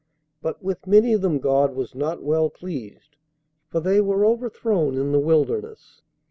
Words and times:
But 0.41 0.63
with 0.63 0.87
many 0.87 1.13
of 1.13 1.21
them 1.21 1.37
God 1.37 1.75
was 1.75 1.93
not 1.93 2.23
well 2.23 2.49
pleased; 2.49 3.17
for 3.67 3.79
they 3.79 4.01
were 4.01 4.25
overthrown 4.25 4.97
in 4.97 5.11
the 5.11 5.19
wilderness. 5.19 6.01